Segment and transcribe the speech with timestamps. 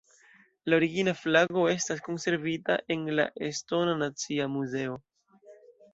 [0.71, 5.01] La origina flago estas konservita en la estona nacia muzeo.